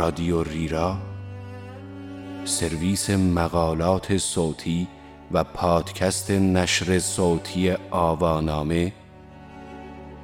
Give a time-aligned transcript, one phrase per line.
[0.00, 0.96] رادیو ریرا
[2.44, 4.88] سرویس مقالات صوتی
[5.32, 8.92] و پادکست نشر صوتی آوانامه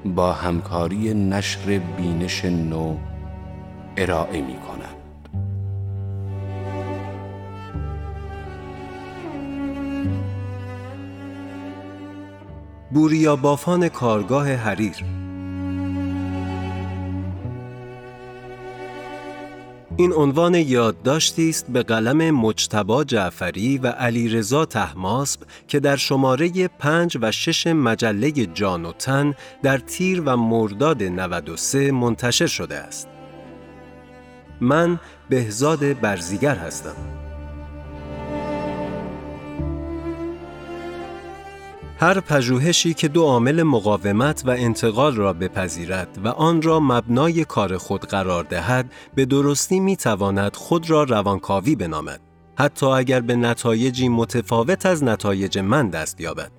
[0.05, 2.97] با همکاری نشر بینش نو
[3.97, 4.97] ارائه می کند.
[12.91, 15.16] بوریا بافان کارگاه حریر
[19.99, 27.19] این عنوان یادداشتی است به قلم مجتبا جعفری و علیرضا تهماسب که در شماره 5
[27.21, 33.09] و 6 مجله جان و تن در تیر و مرداد 93 منتشر شده است.
[34.61, 37.26] من بهزاد برزیگر هستم.
[41.99, 47.79] هر پژوهشی که دو عامل مقاومت و انتقال را بپذیرد و آن را مبنای کار
[47.79, 52.21] خود قرار دهد به درستی می تواند خود را روانکاوی بنامد
[52.59, 56.51] حتی اگر به نتایجی متفاوت از نتایج من دست یابد.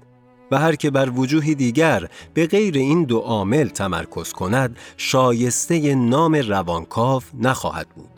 [0.52, 6.36] و هر که بر وجوهی دیگر به غیر این دو عامل تمرکز کند شایسته نام
[6.36, 8.10] روانکاو نخواهد بود.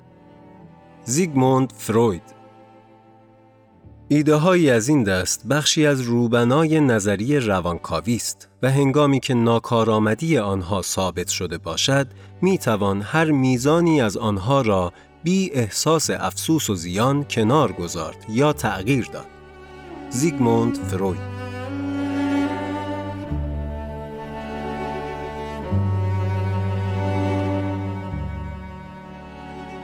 [1.03, 2.38] زیگموند فروید
[4.11, 10.37] ایده هایی از این دست بخشی از روبنای نظری روانکاوی است و هنگامی که ناکارآمدی
[10.37, 12.07] آنها ثابت شده باشد
[12.41, 14.93] می توان هر میزانی از آنها را
[15.23, 19.27] بی احساس افسوس و زیان کنار گذارد یا تغییر داد.
[20.09, 21.38] زیگموند فروید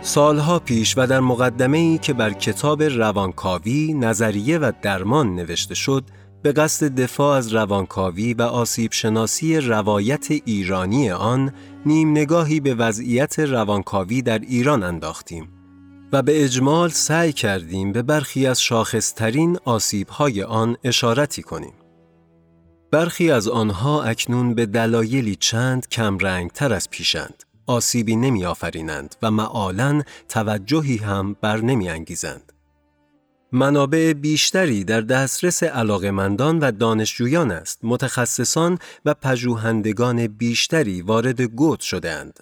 [0.06, 6.04] سالها پیش و در مقدمه ای که بر کتاب روانکاوی، نظریه و درمان نوشته شد،
[6.42, 11.54] به قصد دفاع از روانکاوی و آسیب شناسی روایت ایرانی آن
[11.86, 15.50] نیم نگاهی به وضعیت روانکاوی در ایران انداختیم
[16.12, 21.74] و به اجمال سعی کردیم به برخی از شاخصترین آسیبهای آن اشارتی کنیم.
[22.92, 27.44] برخی از آنها اکنون به دلایلی چند کم تر از پیشند.
[27.68, 32.52] آسیبی نمی آفرینند و معالا توجهی هم بر نمی انگیزند.
[33.52, 42.40] منابع بیشتری در دسترس علاقمندان و دانشجویان است متخصصان و پژوهندگان بیشتری وارد گوت شدهاند.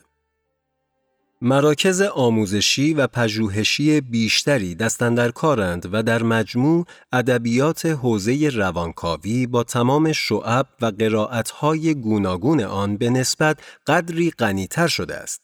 [1.46, 10.12] مراکز آموزشی و پژوهشی بیشتری دستن کارند و در مجموع ادبیات حوزه روانکاوی با تمام
[10.12, 15.42] شعب و قرائت‌های گوناگون آن به نسبت قدری غنیتر شده است.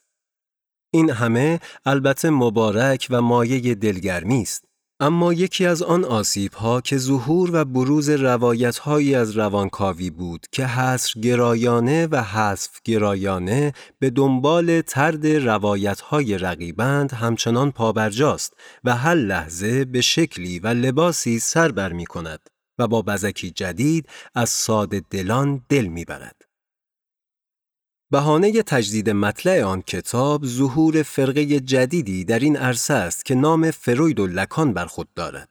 [0.94, 4.69] این همه البته مبارک و مایه دلگرمی است.
[5.02, 10.46] اما یکی از آن آسیب ها که ظهور و بروز روایت هایی از روانکاوی بود
[10.52, 18.96] که حصر گرایانه و حذف گرایانه به دنبال ترد روایت های رقیبند همچنان پابرجاست و
[18.96, 22.50] هر لحظه به شکلی و لباسی سر بر می کند
[22.80, 26.39] و با بزکی جدید از ساده دلان دل می برد.
[28.12, 34.20] بهانه تجدید مطلع آن کتاب ظهور فرقه جدیدی در این عرصه است که نام فروید
[34.20, 35.50] و لکان بر خود دارد.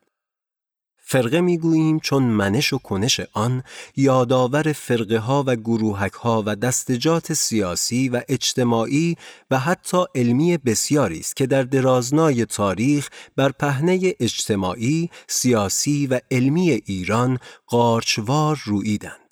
[0.96, 3.62] فرقه می‌گوییم چون منش و کنش آن
[3.96, 9.16] یادآور فرقه ها و گروهک ها و دستجات سیاسی و اجتماعی
[9.50, 16.70] و حتی علمی بسیاری است که در درازنای تاریخ بر پهنه اجتماعی، سیاسی و علمی
[16.70, 19.27] ایران قارچوار رویدند.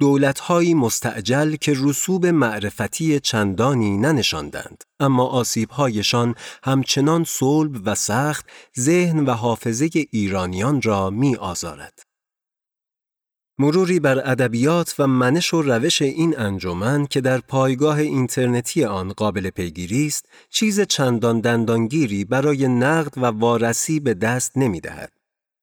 [0.00, 6.34] دولتهایی مستعجل که رسوب معرفتی چندانی ننشاندند اما آسیبهایشان
[6.64, 8.46] همچنان صلب و سخت
[8.78, 12.02] ذهن و حافظه ایرانیان را می آزارد.
[13.58, 19.50] مروری بر ادبیات و منش و روش این انجمن که در پایگاه اینترنتی آن قابل
[19.50, 25.15] پیگیری است چیز چندان دندانگیری برای نقد و وارسی به دست نمی دهد.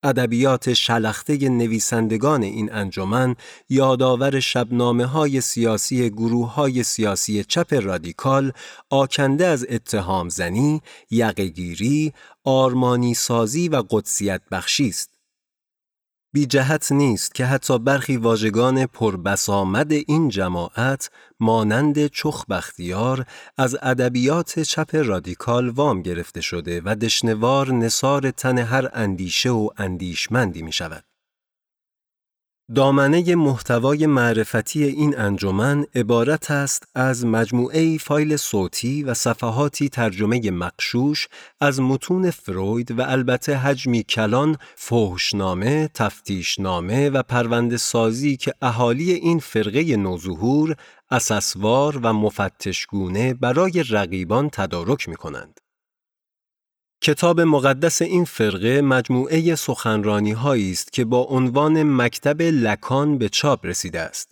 [0.03, 3.35] ادبیات شلخته نویسندگان این انجمن
[3.69, 8.51] یادآور شبنامه های سیاسی گروه های سیاسی چپ رادیکال
[8.89, 12.13] آکنده از اتهام زنی، یقگیری،
[12.43, 15.12] آرمانی سازی و قدسیت بخشی است.
[16.33, 21.09] بی جهت نیست که حتی برخی واژگان پربسامد این جماعت
[21.39, 23.25] مانند چخ بختیار
[23.57, 30.61] از ادبیات چپ رادیکال وام گرفته شده و دشنوار نصار تن هر اندیشه و اندیشمندی
[30.61, 31.12] می شود.
[32.75, 41.27] دامنه محتوای معرفتی این انجمن عبارت است از مجموعه فایل صوتی و صفحاتی ترجمه مقشوش
[41.61, 49.39] از متون فروید و البته حجمی کلان فحشنامه، تفتیشنامه و پرونده سازی که اهالی این
[49.39, 50.75] فرقه نوظهور
[51.11, 55.62] اساسوار و مفتشگونه برای رقیبان تدارک می کنند.
[57.03, 60.35] کتاب مقدس این فرقه مجموعه سخنرانی
[60.71, 64.31] است که با عنوان مکتب لکان به چاپ رسیده است.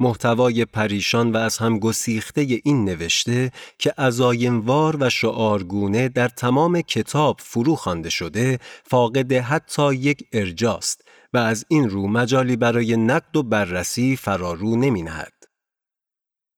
[0.00, 7.36] محتوای پریشان و از هم گسیخته این نوشته که ازایموار و شعارگونه در تمام کتاب
[7.40, 13.42] فرو خوانده شده فاقد حتی یک ارجاست و از این رو مجالی برای نقد و
[13.42, 15.39] بررسی فرارو نمی نهد.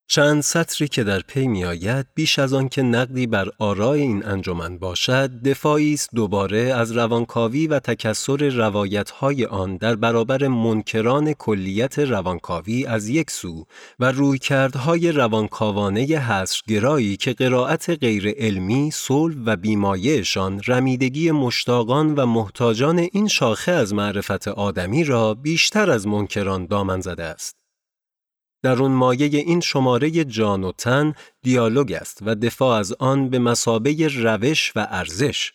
[0.09, 4.25] چند سطری که در پی می آید بیش از آن که نقدی بر آرای این
[4.27, 11.99] انجمن باشد دفاعی است دوباره از روانکاوی و تکسر روایت‌های آن در برابر منکران کلیت
[11.99, 13.65] روانکاوی از یک سو
[14.01, 22.99] و رویکردهای روانکاوانه حسرگرایی که قرائت غیر علمی، صلب و بیمایهشان رمیدگی مشتاقان و محتاجان
[22.99, 27.62] این شاخه از معرفت آدمی را بیشتر از منکران دامن زده است.
[28.63, 33.39] در اون مایه این شماره جان و تن دیالوگ است و دفاع از آن به
[33.39, 35.53] مسابه روش و ارزش.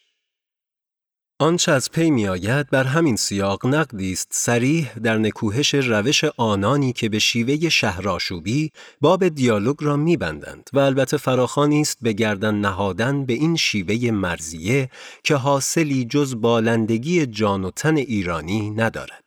[1.39, 6.93] آنچه از پی می آید بر همین سیاق نقدی است سریح در نکوهش روش آنانی
[6.93, 8.71] که به شیوه شهرآشوبی
[9.01, 14.89] باب دیالوگ را میبندند و البته فراخانی است به گردن نهادن به این شیوه مرزیه
[15.23, 19.26] که حاصلی جز بالندگی جان و تن ایرانی ندارد.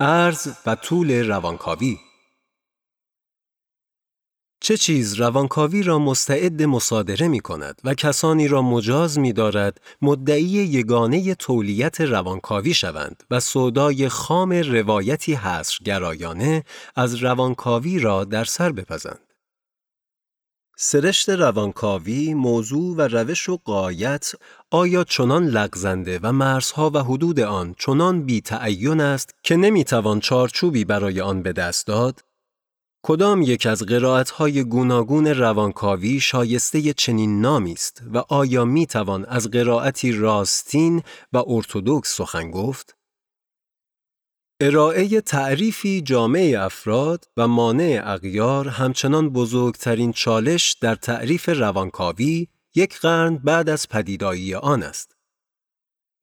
[0.00, 1.98] ارز و طول روانکاوی
[4.60, 10.44] چه چیز روانکاوی را مستعد مصادره می کند و کسانی را مجاز می دارد مدعی
[10.44, 16.64] یگانه تولیت روانکاوی شوند و سودای خام روایتی حصر گرایانه
[16.96, 19.32] از روانکاوی را در سر بپزند.
[20.76, 24.32] سرشت روانکاوی، موضوع و روش و قایت
[24.74, 30.84] آیا چنان لغزنده و مرزها و حدود آن چنان بی تعین است که نمی‌توان چارچوبی
[30.84, 32.20] برای آن به دست داد؟
[33.04, 40.12] کدام یک از قرائت‌های گوناگون روانکاوی شایسته چنین نامی است و آیا می‌توان از قرائتی
[40.12, 41.02] راستین
[41.32, 42.96] و ارتودکس سخن گفت؟
[44.60, 53.36] ارائه تعریفی جامعه افراد و مانع اغیار همچنان بزرگترین چالش در تعریف روانکاوی یک قرن
[53.36, 55.16] بعد از پدیدایی آن است.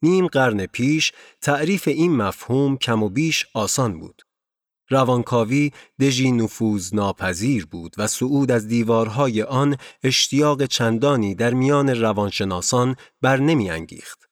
[0.02, 1.12] نیم قرن پیش
[1.42, 4.22] تعریف این مفهوم کم و بیش آسان بود.
[4.90, 12.96] روانکاوی دژی نفوذ ناپذیر بود و صعود از دیوارهای آن اشتیاق چندانی در میان روانشناسان
[13.22, 14.30] بر نمی انگیخت.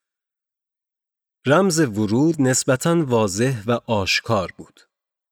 [1.46, 4.87] رمز ورود نسبتاً واضح و آشکار بود.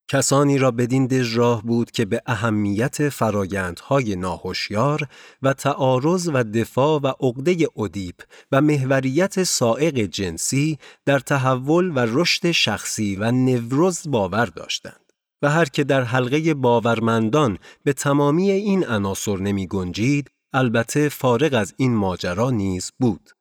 [0.08, 5.08] کسانی را بدین دژ راه بود که به اهمیت فرایندهای ناهوشیار
[5.42, 8.16] و تعارض و دفاع و عقده ادیپ
[8.52, 15.06] و محوریت سائق جنسی در تحول و رشد شخصی و نوروز باور داشتند
[15.42, 21.74] و هر که در حلقه باورمندان به تمامی این عناصر نمی گنجید البته فارغ از
[21.78, 23.35] این ماجرا نیز بود.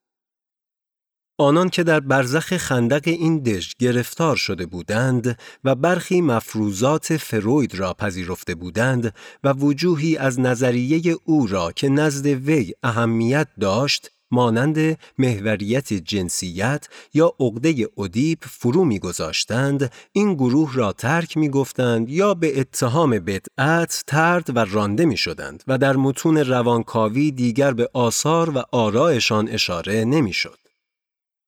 [1.39, 7.95] آنان که در برزخ خندق این دژ گرفتار شده بودند و برخی مفروضات فروید را
[7.95, 9.15] پذیرفته بودند
[9.45, 17.35] و وجوهی از نظریه او را که نزد وی اهمیت داشت مانند محوریت جنسیت یا
[17.41, 24.64] عقده ادیپ فرو میگذاشتند این گروه را ترک می‌گفتند یا به اتهام بدعت ترد و
[24.64, 30.63] رانده می‌شدند و در متون روانکاوی دیگر به آثار و آرایشان اشاره نمی‌شد.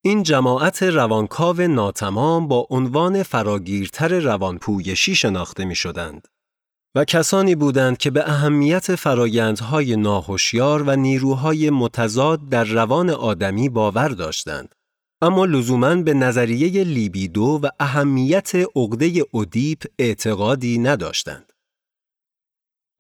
[0.06, 6.28] این جماعت روانکاو ناتمام با عنوان فراگیرتر روانپویشی شناخته می شدند.
[6.94, 14.08] و کسانی بودند که به اهمیت فرایندهای ناهوشیار و نیروهای متضاد در روان آدمی باور
[14.08, 14.74] داشتند.
[15.22, 21.52] اما لزوماً به نظریه لیبیدو و اهمیت عقده ادیپ اعتقادی نداشتند.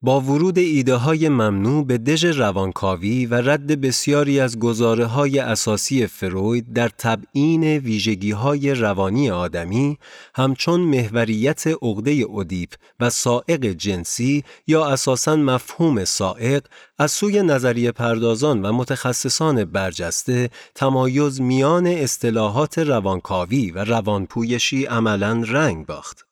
[0.02, 6.06] با ورود ایده های ممنوع به دژ روانکاوی و رد بسیاری از گزاره های اساسی
[6.06, 9.98] فروید در تبعین ویژگی های روانی آدمی
[10.34, 16.64] همچون محوریت عقده ادیپ و سائق جنسی یا اساساً مفهوم سائق
[16.98, 25.86] از سوی نظریه پردازان و متخصصان برجسته تمایز میان اصطلاحات روانکاوی و روانپویشی عملاً رنگ
[25.86, 26.25] باخت.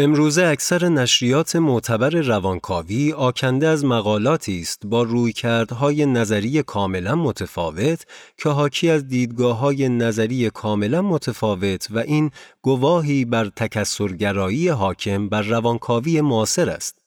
[0.00, 8.48] امروزه اکثر نشریات معتبر روانکاوی آکنده از مقالاتی است با رویکردهای نظری کاملا متفاوت که
[8.48, 12.30] حاکی از دیدگاه نظری کاملا متفاوت و این
[12.62, 16.97] گواهی بر تکسرگرایی حاکم بر روانکاوی معاصر است.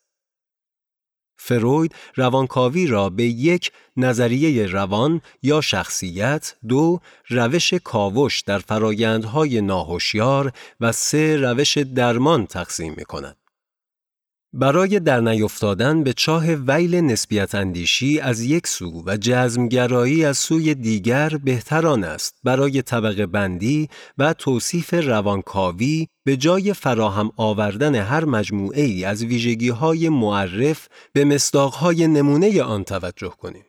[1.43, 10.51] فروید روانکاوی را به یک نظریه روان یا شخصیت، دو روش کاوش در فرایندهای ناهوشیار
[10.79, 13.40] و سه روش درمان تقسیم می کند.
[14.53, 20.75] برای در نیفتادن به چاه ویل نسبیت اندیشی از یک سو و جزمگرایی از سوی
[20.75, 28.83] دیگر بهتران است برای طبقه بندی و توصیف روانکاوی به جای فراهم آوردن هر مجموعه
[28.83, 33.65] ای از ویژگی های معرف به مصداقهای نمونه آن توجه کنیم.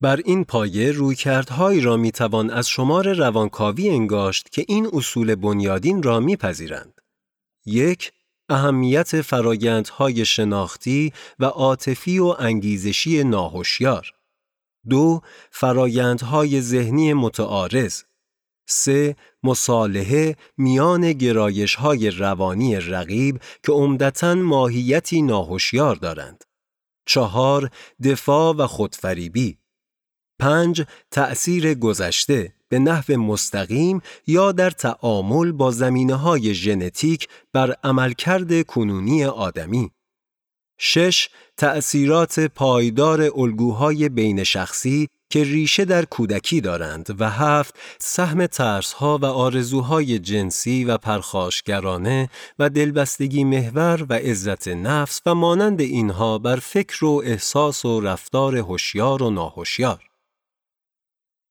[0.00, 6.02] بر این پایه رویکردهایی را می توان از شمار روانکاوی انگاشت که این اصول بنیادین
[6.02, 7.00] را میپذیرند.
[7.66, 8.12] یک
[8.52, 14.12] اهمیت فرایندهای شناختی و عاطفی و انگیزشی ناهوشیار.
[14.88, 18.02] دو فرایندهای ذهنی متعارض.
[18.66, 26.44] سه مصالحه میان گرایش های روانی رقیب که عمدتا ماهیتی ناهوشیار دارند.
[27.06, 27.70] چهار
[28.04, 29.58] دفاع و خودفریبی.
[30.38, 38.66] پنج تأثیر گذشته به نحو مستقیم یا در تعامل با زمینه های ژنتیک بر عملکرد
[38.66, 39.90] کنونی آدمی.
[40.78, 41.28] 6.
[41.56, 49.24] تأثیرات پایدار الگوهای بین شخصی که ریشه در کودکی دارند و هفت سهم ترسها و
[49.24, 57.04] آرزوهای جنسی و پرخاشگرانه و دلبستگی محور و عزت نفس و مانند اینها بر فکر
[57.04, 60.11] و احساس و رفتار هوشیار و ناهوشیار.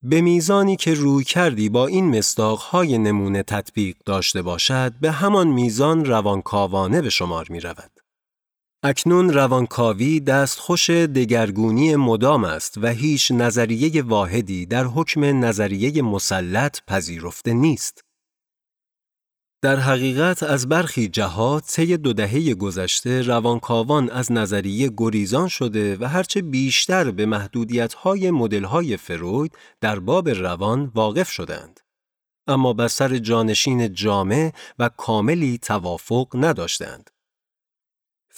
[0.03, 6.05] به میزانی که روی کردی با این مستاقهای نمونه تطبیق داشته باشد به همان میزان
[6.05, 7.91] روانکاوانه به شمار می رود.
[8.83, 17.53] اکنون روانکاوی دستخوش دگرگونی مدام است و هیچ نظریه واحدی در حکم نظریه مسلط پذیرفته
[17.53, 18.03] نیست.
[19.63, 26.05] در حقیقت از برخی جهات طی دو دهه گذشته روانکاوان از نظریه گریزان شده و
[26.05, 31.79] هرچه بیشتر به محدودیت‌های مدل‌های فروید در باب روان واقف شدند.
[32.47, 37.09] اما بر سر جانشین جامع و کاملی توافق نداشتند.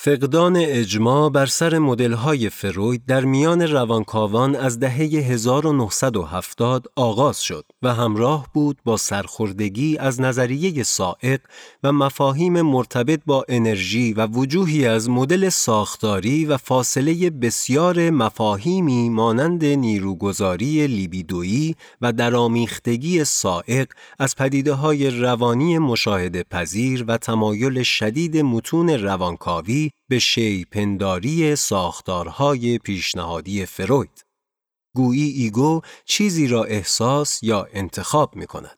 [0.06, 7.94] فقدان اجماع بر سر مدل‌های فروید در میان روانکاوان از دهه 1970 آغاز شد و
[7.94, 11.42] همراه بود با سرخوردگی از نظریه سائق
[11.84, 19.66] و مفاهیم مرتبط با انرژی و وجوهی از مدل ساختاری و فاصله بسیار مفاهیمی مانند
[19.66, 23.88] نیروگذاری لیبیدویی و درامیختگی سائق
[24.20, 33.66] از پدیده های روانی مشاهده پذیر و تمایل شدید متون روانکاوی به شیءپنداری ساختارهای پیشنهادی
[33.66, 34.26] فروید.
[34.96, 38.78] گویی ایگو چیزی را احساس یا انتخاب می کند.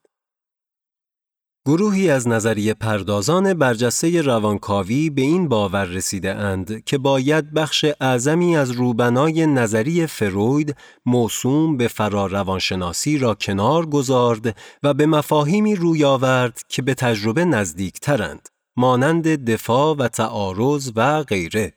[1.68, 8.58] گروهی از نظریه پردازان برجسته روانکاوی به این باور رسیده اند که باید بخش اعظمی
[8.58, 16.62] از روبنای نظری فروید موسوم به فراروانشناسی را کنار گذارد و به مفاهیمی روی آورد
[16.70, 18.50] که به تجربه نزدیکترند.
[18.78, 21.74] مانند دفاع و تعارض و غیره.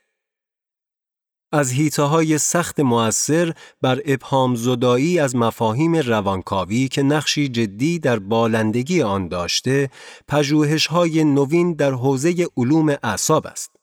[1.52, 9.02] از هیتاهای سخت مؤثر بر ابهام زدایی از مفاهیم روانکاوی که نقشی جدی در بالندگی
[9.02, 9.90] آن داشته،
[10.28, 13.77] پژوهش‌های نوین در حوزه علوم اعصاب است.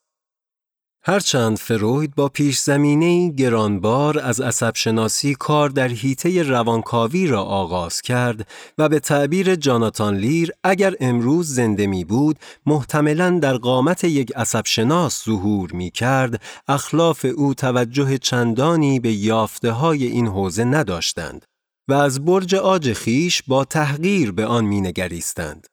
[1.08, 8.48] هرچند فروید با پیش زمینه گرانبار از عصبشناسی کار در حیطه روانکاوی را آغاز کرد
[8.78, 15.26] و به تعبیر جاناتان لیر اگر امروز زنده می بود محتملا در قامت یک عصبشناس
[15.26, 21.46] ظهور می کرد اخلاف او توجه چندانی به یافته های این حوزه نداشتند
[21.88, 25.68] و از برج آج خیش با تحقیر به آن می نگریستند.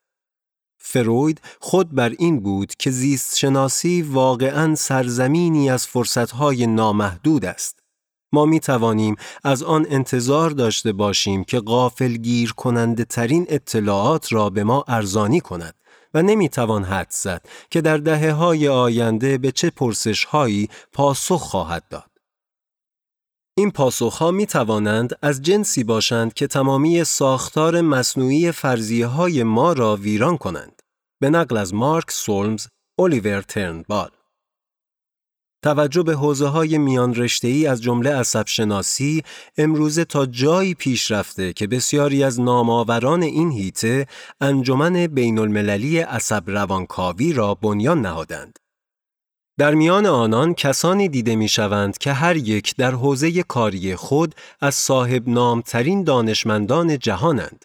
[0.84, 7.78] فروید خود بر این بود که زیست شناسی واقعا سرزمینی از فرصتهای نامحدود است.
[8.32, 14.50] ما می توانیم از آن انتظار داشته باشیم که غافل گیر کننده ترین اطلاعات را
[14.50, 15.74] به ما ارزانی کند
[16.14, 21.40] و نمی توان حد زد که در دهه های آینده به چه پرسش هایی پاسخ
[21.40, 22.11] خواهد داد.
[23.56, 29.96] این پاسخها می توانند از جنسی باشند که تمامی ساختار مصنوعی فرضیه های ما را
[29.96, 30.82] ویران کنند.
[31.20, 32.66] به نقل از مارک سولمز،
[32.98, 34.10] الیور ترنبال.
[35.64, 39.22] توجه به حوزه های میان رشته از جمله عصب شناسی
[39.58, 44.06] امروزه تا جایی پیش رفته که بسیاری از نامآوران این هیته
[44.40, 48.58] انجمن بین المللی عصب روانکاوی را بنیان نهادند.
[49.58, 54.74] در میان آنان کسانی دیده می شوند که هر یک در حوزه کاری خود از
[54.74, 57.64] صاحب نامترین دانشمندان جهانند.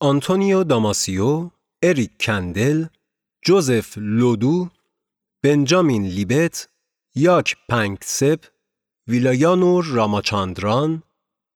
[0.00, 1.50] آنتونیو داماسیو،
[1.82, 2.86] اریک کندل،
[3.44, 4.68] جوزف لدو،
[5.42, 6.68] بنجامین لیبت،
[7.14, 8.44] یاک پنکسپ،
[9.08, 11.02] ویلایانور راماچاندران،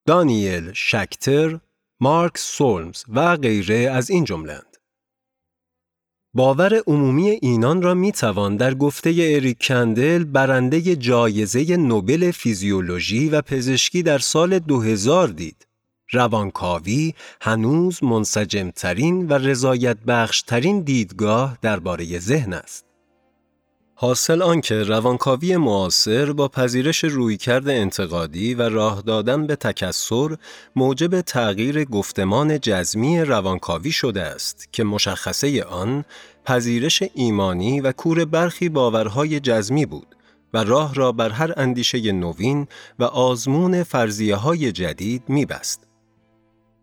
[0.06, 1.60] دانیل شکتر،
[2.00, 4.70] مارک سولمز و غیره از این جملند.
[6.34, 13.42] باور عمومی اینان را می توان در گفته اریک کندل برنده جایزه نوبل فیزیولوژی و
[13.42, 15.66] پزشکی در سال 2000 دید.
[16.12, 22.89] روانکاوی هنوز منسجمترین و رضایت بخشترین دیدگاه درباره ذهن است.
[24.02, 30.37] حاصل آنکه روانکاوی معاصر با پذیرش رویکرد انتقادی و راه دادن به تکسر
[30.76, 36.04] موجب تغییر گفتمان جزمی روانکاوی شده است که مشخصه آن
[36.45, 40.16] پذیرش ایمانی و کور برخی باورهای جزمی بود
[40.54, 42.66] و راه را بر هر اندیشه نوین
[42.99, 45.89] و آزمون فرضیه های جدید میبست.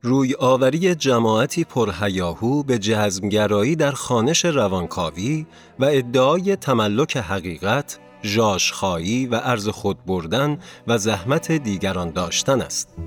[0.01, 5.45] روی آوری جماعتی پرهیاهو به جزمگرایی در خانش روانکاوی
[5.79, 12.97] و ادعای تملک حقیقت، جاشخایی و عرض خود بردن و زحمت دیگران داشتن است.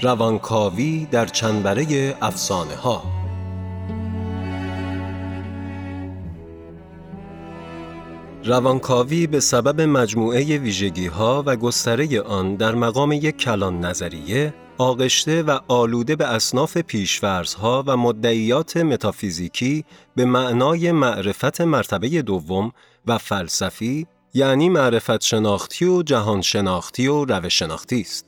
[0.00, 3.15] روانکاوی در چنبره افسانه ها
[8.46, 15.42] روانکاوی به سبب مجموعه ویژگی ها و گستره آن در مقام یک کلان نظریه آغشته
[15.42, 19.84] و آلوده به اصناف پیشورز ها و مدعیات متافیزیکی
[20.16, 22.72] به معنای معرفت مرتبه دوم
[23.06, 28.26] و فلسفی یعنی معرفت شناختی و جهان شناختی و روش شناختی است.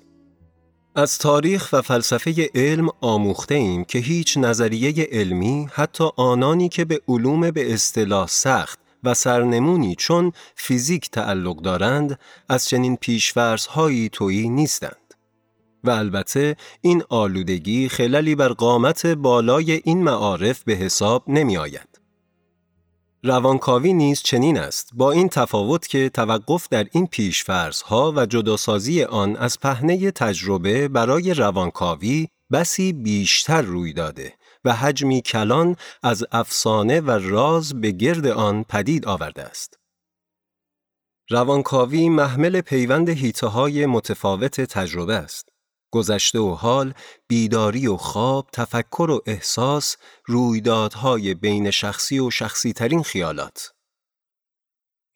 [0.95, 7.01] از تاریخ و فلسفه علم آموخته ایم که هیچ نظریه علمی حتی آنانی که به
[7.09, 15.15] علوم به اصطلاح سخت و سرنمونی چون فیزیک تعلق دارند از چنین پیشورزهایی تویی نیستند.
[15.85, 21.89] و البته این آلودگی خللی بر قامت بالای این معارف به حساب نمی آید.
[23.23, 29.37] روانکاوی نیز چنین است با این تفاوت که توقف در این پیشفرزها و جداسازی آن
[29.37, 37.11] از پهنه تجربه برای روانکاوی بسی بیشتر روی داده و حجمی کلان از افسانه و
[37.11, 39.79] راز به گرد آن پدید آورده است.
[41.31, 45.49] روانکاوی محمل پیوند هیته های متفاوت تجربه است.
[45.91, 46.95] گذشته و حال،
[47.29, 53.78] بیداری و خواب، تفکر و احساس، رویدادهای بین شخصی و شخصی ترین خیالات.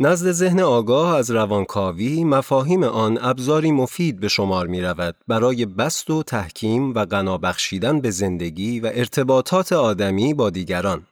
[0.04, 6.10] نزد ذهن آگاه از روانکاوی مفاهیم آن ابزاری مفید به شمار می رود برای بست
[6.10, 11.06] و تحکیم و غنا بخشیدن به زندگی و ارتباطات آدمی با دیگران.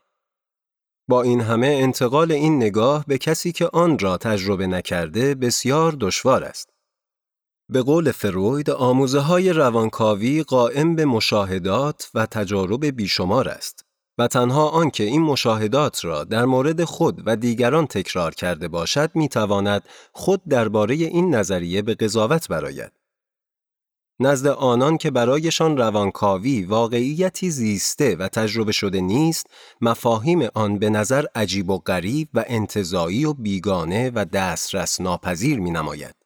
[1.09, 6.45] با این همه انتقال این نگاه به کسی که آن را تجربه نکرده بسیار دشوار
[6.45, 6.69] است.
[7.69, 13.90] به قول فروید آموزه های روانکاوی قائم به مشاهدات و تجارب بیشمار است
[14.21, 19.83] و تنها آنکه این مشاهدات را در مورد خود و دیگران تکرار کرده باشد می‌تواند
[20.13, 22.93] خود درباره این نظریه به قضاوت براید.
[24.21, 29.47] نزد آنان که برایشان روانکاوی واقعیتی زیسته و تجربه شده نیست،
[29.81, 35.71] مفاهیم آن به نظر عجیب و غریب و انتظایی و بیگانه و دسترس ناپذیر می
[35.71, 36.20] نماید.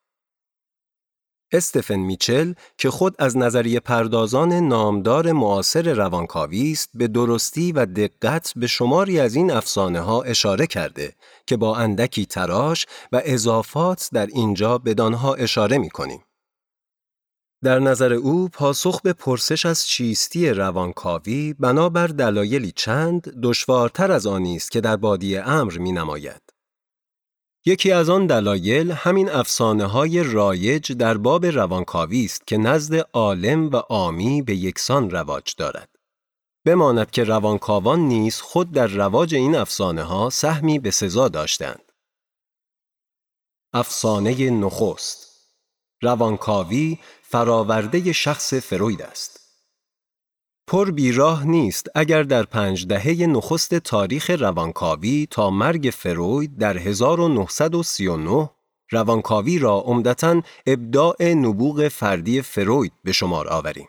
[1.55, 8.53] استفن میچل که خود از نظریه پردازان نامدار معاصر روانکاوی است به درستی و دقت
[8.57, 11.13] به شماری از این افسانه ها اشاره کرده
[11.47, 16.25] که با اندکی تراش و اضافات در اینجا بدانها اشاره می کنیم.
[17.65, 24.57] در نظر او پاسخ به پرسش از چیستی روانکاوی بنابر دلایلی چند دشوارتر از آنی
[24.57, 26.54] است که در بادی امر می نماید.
[27.67, 33.71] یکی از آن دلایل همین افسانه های رایج در باب روانکاوی است که نزد عالم
[33.71, 35.89] و آمی به یکسان رواج دارد.
[36.65, 41.93] بماند که روانکاوان نیز خود در رواج این افسانه ها سهمی به سزا داشتند.
[43.73, 45.35] افسانه نخست
[46.03, 49.44] روانکاوی فراورده شخص فروید است.
[50.67, 58.51] پر بیراه نیست اگر در پنج دهه نخست تاریخ روانکاوی تا مرگ فروید در 1939
[58.91, 63.89] روانکاوی را عمدتا ابداع نبوغ فردی فروید به شمار آوریم.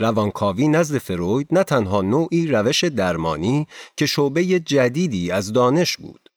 [0.00, 6.28] روانکاوی نزد فروید نه تنها نوعی روش درمانی که شعبه جدیدی از دانش بود.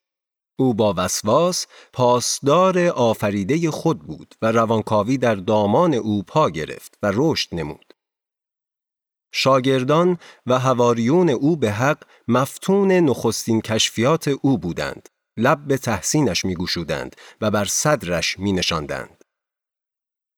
[0.60, 7.12] او با وسواس پاسدار آفریده خود بود و روانکاوی در دامان او پا گرفت و
[7.16, 7.91] رشد نمود.
[9.32, 10.18] شاگردان
[10.48, 15.10] و هواریون او به حق مفتون نخستین کشفیات او بودند.
[15.38, 19.22] لب به تحسینش میگوشودند و بر صدرش می نشاندند.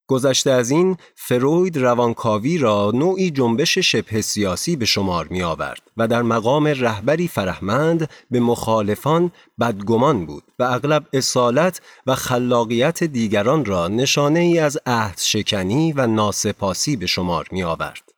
[0.08, 6.08] گذشته از این فروید روانکاوی را نوعی جنبش شبه سیاسی به شمار می آورد و
[6.08, 13.88] در مقام رهبری فرهمند به مخالفان بدگمان بود و اغلب اصالت و خلاقیت دیگران را
[13.88, 18.12] نشانه ای از عهد شکنی و ناسپاسی به شمار می آورد.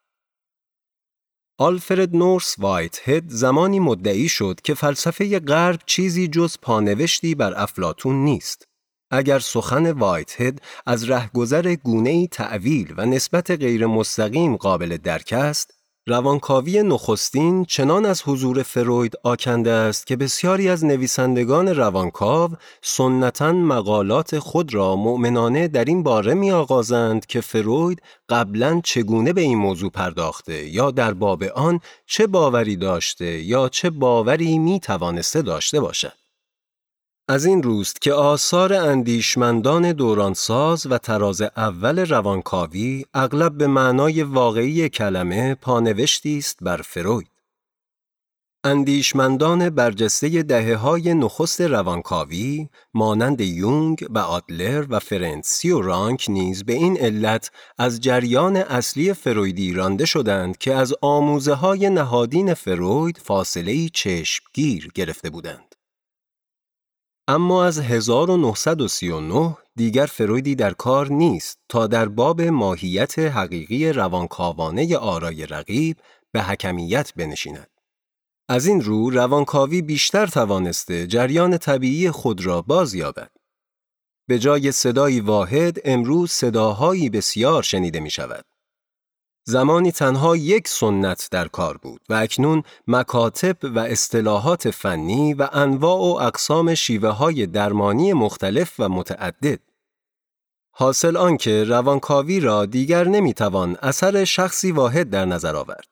[1.57, 8.15] آلفرد نورس وایت هد زمانی مدعی شد که فلسفه غرب چیزی جز پانوشتی بر افلاتون
[8.15, 8.67] نیست.
[9.11, 15.74] اگر سخن وایت هد از رهگذر گونه‌ای تعویل و نسبت غیر مستقیم قابل درک است،
[16.07, 24.39] روانکاوی نخستین چنان از حضور فروید آکنده است که بسیاری از نویسندگان روانکاو سنتا مقالات
[24.39, 29.91] خود را مؤمنانه در این باره می آغازند که فروید قبلا چگونه به این موضوع
[29.91, 36.24] پرداخته یا در باب آن چه باوری داشته یا چه باوری می توانسته داشته باشد.
[37.27, 44.89] از این روست که آثار اندیشمندان دورانساز و تراز اول روانکاوی اغلب به معنای واقعی
[44.89, 47.31] کلمه پانوشتی است بر فروید.
[48.63, 56.63] اندیشمندان برجسته دهه های نخست روانکاوی مانند یونگ و آدلر و فرنسی و رانک نیز
[56.63, 63.17] به این علت از جریان اصلی فرویدی رانده شدند که از آموزه های نهادین فروید
[63.17, 65.74] فاصله چشمگیر گرفته بودند.
[67.27, 75.45] اما از 1939 دیگر فرویدی در کار نیست تا در باب ماهیت حقیقی روانکاوانه آرای
[75.45, 75.97] رقیب
[76.31, 77.67] به حکمیت بنشیند.
[78.49, 83.31] از این رو روانکاوی بیشتر توانسته جریان طبیعی خود را بازیابد.
[84.27, 88.45] به جای صدایی واحد امروز صداهایی بسیار شنیده می شود.
[89.47, 95.99] زمانی تنها یک سنت در کار بود و اکنون مکاتب و اصطلاحات فنی و انواع
[95.99, 99.59] و اقسام شیوه های درمانی مختلف و متعدد
[100.71, 105.87] حاصل آنکه روانکاوی را دیگر نمی‌توان اثر شخصی واحد در نظر آورد.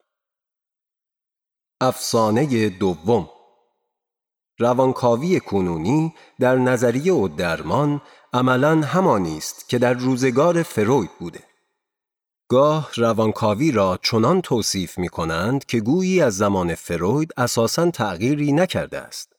[1.81, 3.29] افسانه دوم
[4.59, 8.01] روانکاوی کنونی در نظریه و درمان
[8.33, 11.52] عملا همانی است که در روزگار فروید بوده.
[12.53, 18.99] گاه روانکاوی را چنان توصیف می کنند که گویی از زمان فروید اساساً تغییری نکرده
[18.99, 19.33] است.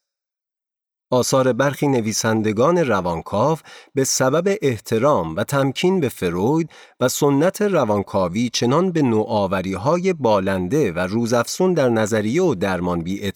[1.11, 3.59] آثار برخی نویسندگان روانکاو
[3.95, 10.93] به سبب احترام و تمکین به فروید و سنت روانکاوی چنان به نوآوری های بالنده
[10.93, 13.33] و روزافزون در نظریه و درمان بی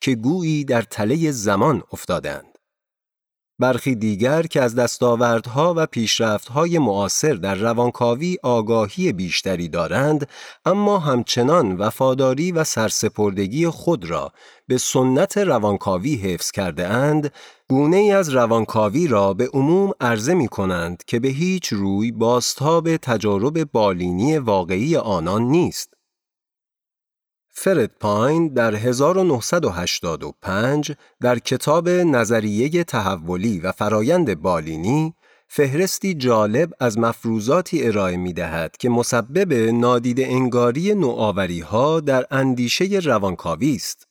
[0.00, 2.55] که گویی در تله زمان افتادند.
[3.58, 10.28] برخی دیگر که از دستاوردها و پیشرفتهای معاصر در روانکاوی آگاهی بیشتری دارند
[10.64, 14.32] اما همچنان وفاداری و سرسپردگی خود را
[14.68, 17.32] به سنت روانکاوی حفظ کرده اند
[17.68, 22.96] گونه ای از روانکاوی را به عموم عرضه می کنند که به هیچ روی باستاب
[22.96, 25.95] تجارب بالینی واقعی آنان نیست.
[27.58, 35.14] فرد پاین در 1985 در کتاب نظریه تحولی و فرایند بالینی
[35.48, 42.84] فهرستی جالب از مفروضاتی ارائه می دهد که مسبب نادید انگاری نوآوری ها در اندیشه
[42.84, 44.06] روانکاوی است.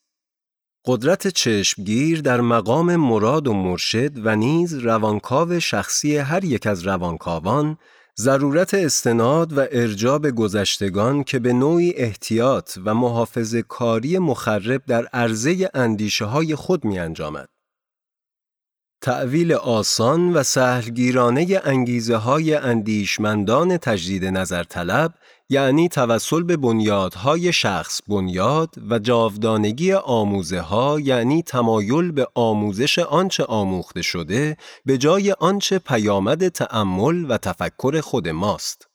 [0.86, 7.78] قدرت چشمگیر در مقام مراد و مرشد و نیز روانکاو شخصی هر یک از روانکاوان
[8.20, 15.70] ضرورت استناد و ارجاب گذشتگان که به نوعی احتیاط و محافظ کاری مخرب در عرضه
[15.74, 17.48] اندیشه های خود می انجامد.
[19.02, 25.14] تعویل آسان و سهلگیرانه انگیزه های اندیشمندان تجدید نظر طلب
[25.48, 33.44] یعنی توسل به بنیادهای شخص بنیاد و جاودانگی آموزه ها یعنی تمایل به آموزش آنچه
[33.44, 38.88] آموخته شده به جای آنچه پیامد تأمل و تفکر خود ماست.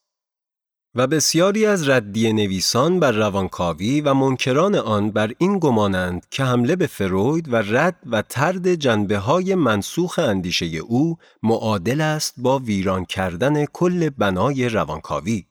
[0.95, 6.75] و بسیاری از ردیه نویسان بر روانکاوی و منکران آن بر این گمانند که حمله
[6.75, 13.05] به فروید و رد و ترد جنبه های منسوخ اندیشه او معادل است با ویران
[13.05, 15.45] کردن کل بنای روانکاوی.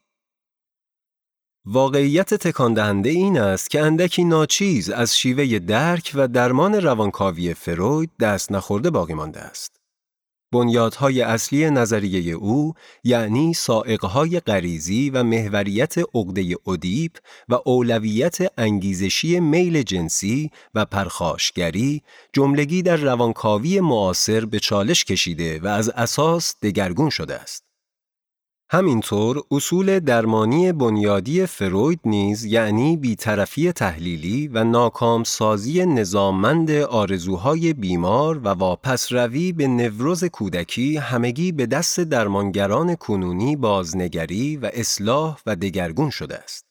[1.64, 8.52] واقعیت تکاندهنده این است که اندکی ناچیز از شیوه درک و درمان روانکاوی فروید دست
[8.52, 9.80] نخورده باقی مانده است.
[10.52, 17.12] بنیادهای اصلی نظریه او یعنی سائقهای غریزی و محوریت عقده ادیپ
[17.48, 25.66] و اولویت انگیزشی میل جنسی و پرخاشگری جملگی در روانکاوی معاصر به چالش کشیده و
[25.66, 27.69] از اساس دگرگون شده است.
[28.72, 38.38] همینطور اصول درمانی بنیادی فروید نیز یعنی بیطرفی تحلیلی و ناکام سازی نظاممند آرزوهای بیمار
[38.38, 45.56] و واپس روی به نوروز کودکی همگی به دست درمانگران کنونی بازنگری و اصلاح و
[45.56, 46.69] دگرگون شده است.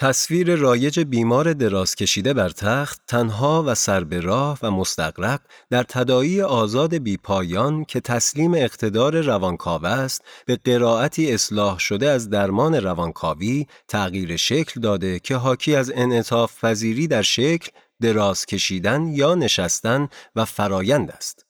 [0.00, 5.82] تصویر رایج بیمار دراز کشیده بر تخت تنها و سر به راه و مستقرق در
[5.82, 13.66] تدایی آزاد بیپایان که تسلیم اقتدار روانکاو است به قرائتی اصلاح شده از درمان روانکاوی
[13.88, 17.70] تغییر شکل داده که حاکی از انعطاف پذیری در شکل
[18.02, 21.47] دراز کشیدن یا نشستن و فرایند است.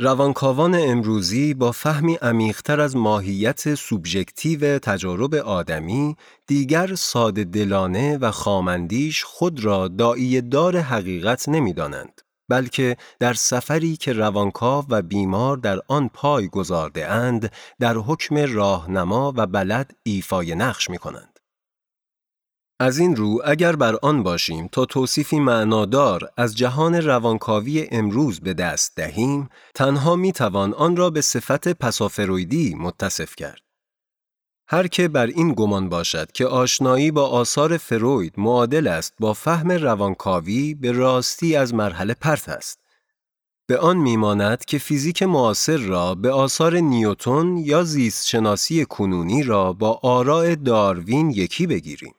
[0.00, 9.24] روانکاوان امروزی با فهمی عمیقتر از ماهیت سوبژکتیو تجارب آدمی دیگر ساده دلانه و خامندیش
[9.24, 16.10] خود را دایی دار حقیقت نمی‌دانند بلکه در سفری که روانکاو و بیمار در آن
[16.14, 21.37] پای گذارده اند در حکم راهنما و بلد ایفای نقش می کنند.
[22.80, 28.54] از این رو اگر بر آن باشیم تا توصیفی معنادار از جهان روانکاوی امروز به
[28.54, 33.60] دست دهیم تنها می توان آن را به صفت پسافرویدی متصف کرد.
[34.68, 39.72] هر که بر این گمان باشد که آشنایی با آثار فروید معادل است با فهم
[39.72, 42.78] روانکاوی به راستی از مرحله پرت است.
[43.66, 49.72] به آن میماند که فیزیک معاصر را به آثار نیوتون یا زیست شناسی کنونی را
[49.72, 52.14] با آراء داروین یکی بگیریم.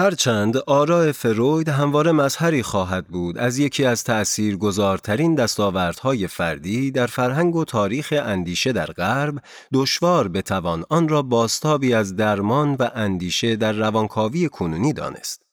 [0.00, 7.06] هرچند آراء فروید همواره مظهری خواهد بود از یکی از تأثیر گذارترین دستاوردهای فردی در
[7.06, 9.34] فرهنگ و تاریخ اندیشه در غرب،
[9.72, 15.49] دشوار بتوان آن را باستابی از درمان و اندیشه در روانکاوی کنونی دانست.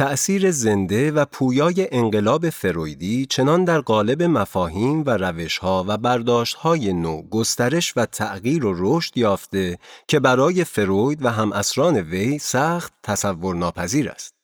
[0.00, 7.22] تأثیر زنده و پویای انقلاب فرویدی چنان در قالب مفاهیم و روشها و برداشتهای نو
[7.22, 13.56] گسترش و تغییر و رشد یافته که برای فروید و هم اسران وی سخت تصور
[13.56, 14.34] ناپذیر است.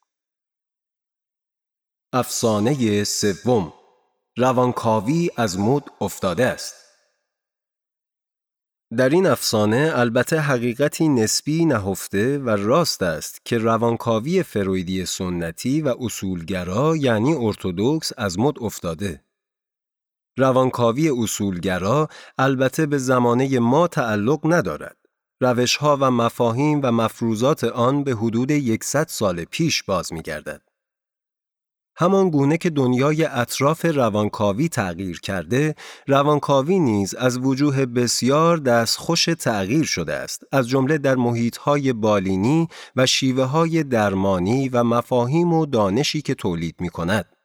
[2.12, 3.72] افسانه سوم
[4.36, 6.85] روانکاوی از مد افتاده است.
[8.94, 15.94] در این افسانه البته حقیقتی نسبی نهفته و راست است که روانکاوی فرویدی سنتی و
[16.00, 19.24] اصولگرا یعنی ارتودکس از مد افتاده.
[20.38, 24.96] روانکاوی اصولگرا البته به زمانه ما تعلق ندارد.
[25.40, 30.62] روشها و مفاهیم و مفروضات آن به حدود یکصد سال پیش باز می گردد.
[31.98, 35.74] همان گونه که دنیای اطراف روانکاوی تغییر کرده،
[36.06, 43.06] روانکاوی نیز از وجوه بسیار دستخوش تغییر شده است، از جمله در محیطهای بالینی و
[43.06, 47.35] شیوه های درمانی و مفاهیم و دانشی که تولید می کند.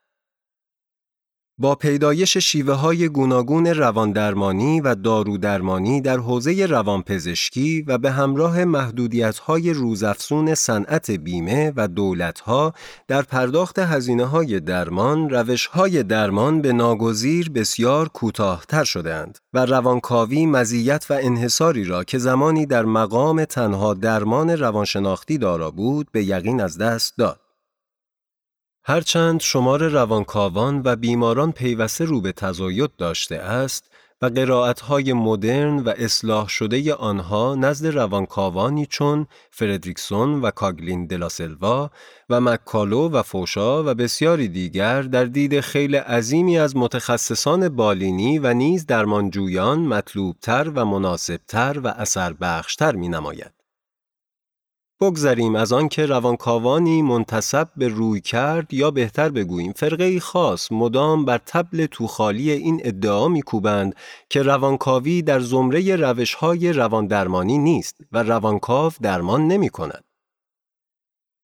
[1.57, 9.37] با پیدایش شیوه های گوناگون رواندرمانی و دارودرمانی در حوزه روانپزشکی و به همراه محدودیت
[9.37, 12.73] های روزافزون صنعت بیمه و دولت ها
[13.07, 20.45] در پرداخت هزینه های درمان، روش های درمان به ناگزیر بسیار کوتاهتر شدند و روانکاوی
[20.45, 26.61] مزیت و انحصاری را که زمانی در مقام تنها درمان روانشناختی دارا بود به یقین
[26.61, 27.40] از دست داد.
[28.83, 33.91] هرچند شمار روانکاوان و بیماران پیوسته رو به تزاید داشته است
[34.21, 41.89] و قرائتهای مدرن و اصلاح شده آنها نزد روانکاوانی چون فردریکسون و کاگلین دلاسلوا
[42.29, 48.53] و مکالو و فوشا و بسیاری دیگر در دید خیلی عظیمی از متخصصان بالینی و
[48.53, 53.61] نیز درمانجویان مطلوبتر و مناسبتر و اثر بخشتر می نماید.
[55.01, 61.37] بگذریم از آنکه روانکاوانی منتصب به روی کرد یا بهتر بگوییم فرقه خاص مدام بر
[61.45, 63.95] تبل توخالی این ادعا میکوبند
[64.29, 70.11] که روانکاوی در زمره روشهای رواندرمانی نیست و روانکاو درمان نمی کند.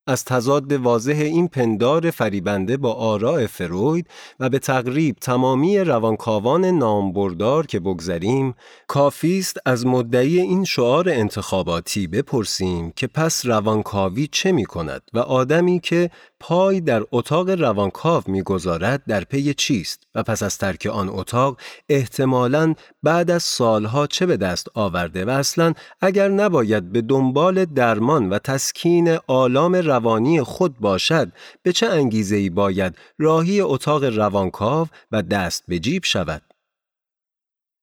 [0.08, 4.06] از تضاد واضح این پندار فریبنده با آراء فروید
[4.40, 8.54] و به تقریب تمامی روانکاوان نامبردار که بگذریم
[8.86, 15.18] کافی است از مدعی این شعار انتخاباتی بپرسیم که پس روانکاوی چه می کند و
[15.18, 21.08] آدمی که پای در اتاق روانکاو می‌گذارد در پی چیست و پس از ترک آن
[21.08, 27.64] اتاق احتمالاً بعد از سالها چه به دست آورده و اصلا اگر نباید به دنبال
[27.64, 35.22] درمان و تسکین آلام روانی خود باشد به چه انگیزه باید راهی اتاق روانکاو و
[35.22, 36.42] دست به جیب شود؟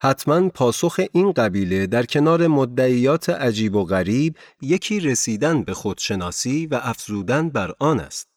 [0.03, 6.79] حتما پاسخ این قبیله در کنار مدعیات عجیب و غریب یکی رسیدن به خودشناسی و
[6.83, 8.34] افزودن بر آن است.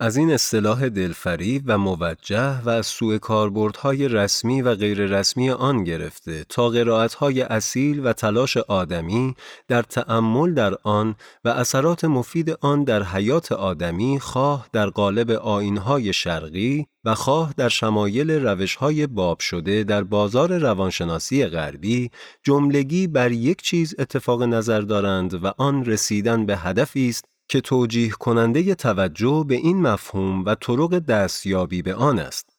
[0.00, 5.84] از این اصطلاح دلفریب و موجه و از سوء کاربردهای رسمی و غیر رسمی آن
[5.84, 9.34] گرفته تا قرائتهای اصیل و تلاش آدمی
[9.68, 16.12] در تأمل در آن و اثرات مفید آن در حیات آدمی خواه در قالب آینهای
[16.12, 22.10] شرقی و خواه در شمایل روشهای باب شده در بازار روانشناسی غربی
[22.42, 28.10] جملگی بر یک چیز اتفاق نظر دارند و آن رسیدن به هدفی است که توجیه
[28.10, 32.54] کننده توجه به این مفهوم و طرق دستیابی به آن است.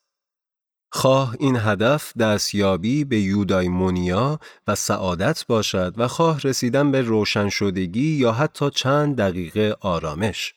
[0.92, 8.16] خواه این هدف دستیابی به یودایمونیا و سعادت باشد و خواه رسیدن به روشن شدگی
[8.16, 10.54] یا حتی چند دقیقه آرامش.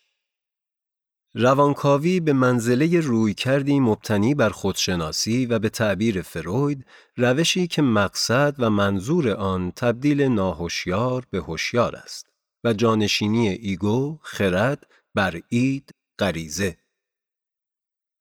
[1.33, 6.85] روانکاوی به منزله روی کردی مبتنی بر خودشناسی و به تعبیر فروید
[7.17, 12.28] روشی که مقصد و منظور آن تبدیل ناهوشیار به هوشیار است.
[12.63, 16.77] و جانشینی ایگو، خرد، بر اید، غریزه.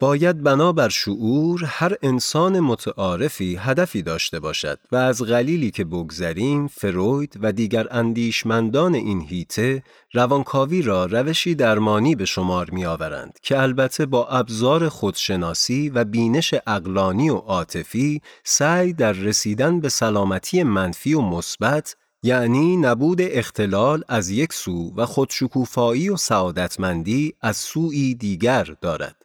[0.01, 7.39] باید بنابر شعور هر انسان متعارفی هدفی داشته باشد و از غلیلی که بگذریم فروید
[7.43, 14.07] و دیگر اندیشمندان این هیته روانکاوی را روشی درمانی به شمار می آورند که البته
[14.07, 21.21] با ابزار خودشناسی و بینش اقلانی و عاطفی سعی در رسیدن به سلامتی منفی و
[21.21, 29.17] مثبت یعنی نبود اختلال از یک سو و خودشکوفایی و سعادتمندی از سوی دیگر دارد.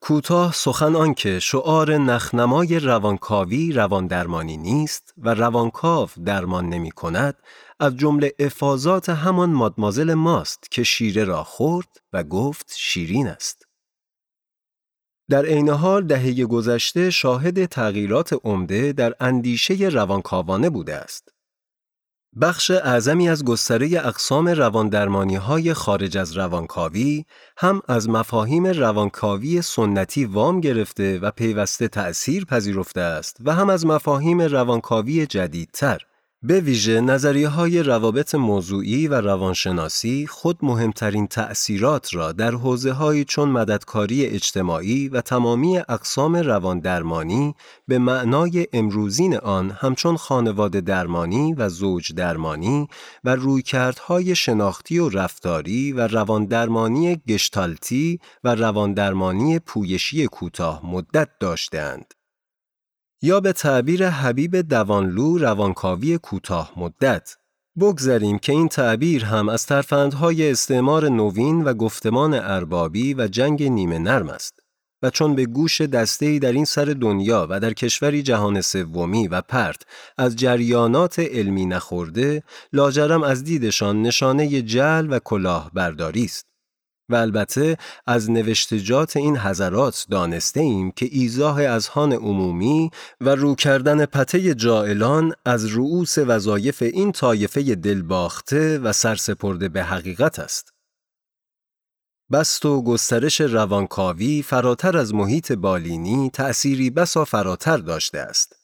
[0.00, 7.34] کوتاه سخن آنکه شعار نخنمای روانکاوی رواندرمانی نیست و روانکاو درمان نمی کند
[7.80, 13.66] از جمله افاظات همان مادمازل ماست که شیره را خورد و گفت شیرین است.
[15.30, 21.33] در عین حال دهه گذشته شاهد تغییرات عمده در اندیشه روانکاوانه بوده است.
[22.40, 27.24] بخش اعظمی از گستره اقسام رواندرمانی های خارج از روانکاوی
[27.56, 33.86] هم از مفاهیم روانکاوی سنتی وام گرفته و پیوسته تأثیر پذیرفته است و هم از
[33.86, 35.98] مفاهیم روانکاوی جدیدتر.
[36.46, 43.24] به ویژه نظریه های روابط موضوعی و روانشناسی خود مهمترین تأثیرات را در حوزه های
[43.24, 47.54] چون مددکاری اجتماعی و تمامی اقسام روان درمانی
[47.88, 52.88] به معنای امروزین آن همچون خانواده درمانی و زوج درمانی
[53.24, 61.28] و رویکردهای شناختی و رفتاری و روان درمانی گشتالتی و روان درمانی پویشی کوتاه مدت
[61.40, 62.14] داشتند.
[63.22, 67.36] یا به تعبیر حبیب دوانلو روانکاوی کوتاه مدت.
[67.80, 73.98] بگذاریم که این تعبیر هم از ترفندهای استعمار نوین و گفتمان اربابی و جنگ نیمه
[73.98, 74.60] نرم است
[75.02, 79.40] و چون به گوش دسته‌ای در این سر دنیا و در کشوری جهان سومی و
[79.40, 79.82] پرت
[80.18, 86.53] از جریانات علمی نخورده لاجرم از دیدشان نشانه جل و کلاه برداری است.
[87.08, 92.90] و البته از نوشتجات این حضرات دانسته ایم که ایزاه اذهان عمومی
[93.20, 100.38] و رو کردن پته جائلان از رؤوس وظایف این طایفه دلباخته و سرسپرده به حقیقت
[100.38, 100.74] است.
[102.32, 108.63] بست و گسترش روانکاوی فراتر از محیط بالینی تأثیری بسا فراتر داشته است.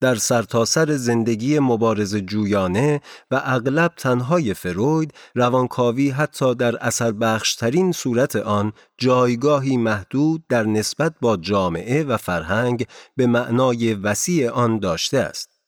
[0.00, 7.92] در سرتاسر سر زندگی مبارز جویانه و اغلب تنهای فروید روانکاوی حتی در اثر بخشترین
[7.92, 12.86] صورت آن جایگاهی محدود در نسبت با جامعه و فرهنگ
[13.16, 15.60] به معنای وسیع آن داشته است.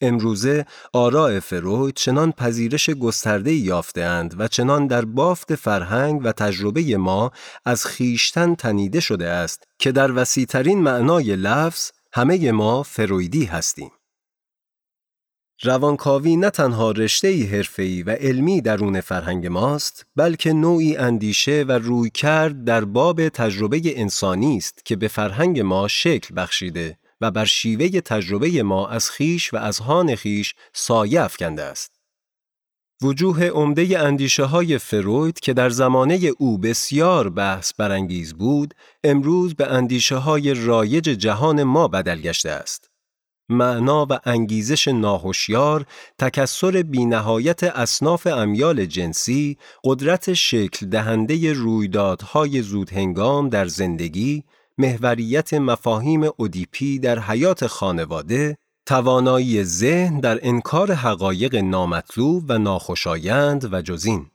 [0.00, 7.30] امروزه آراء فروید چنان پذیرش گسترده یافتهاند و چنان در بافت فرهنگ و تجربه ما
[7.64, 13.90] از خیشتن تنیده شده است که در وسیعترین معنای لفظ همه ما فرویدی هستیم.
[15.62, 22.10] روانکاوی نه تنها رشته حرفه‌ای و علمی درون فرهنگ ماست، بلکه نوعی اندیشه و روی
[22.10, 28.00] کرد در باب تجربه انسانی است که به فرهنگ ما شکل بخشیده و بر شیوه
[28.00, 31.97] تجربه ما از خیش و از هان خیش سایه افکنده است.
[33.02, 39.66] وجوه عمده اندیشه های فروید که در زمانه او بسیار بحث برانگیز بود، امروز به
[39.66, 42.90] اندیشه های رایج جهان ما بدل گشته است.
[43.48, 45.86] معنا و انگیزش ناهوشیار،
[46.18, 54.44] تکسر بینهایت اصناف امیال جنسی، قدرت شکل دهنده رویدادهای زودهنگام در زندگی،
[54.78, 58.58] محوریت مفاهیم اودیپی در حیات خانواده،
[58.88, 64.30] توانایی ذهن در انکار حقایق نامطلوب و ناخوشایند و جزین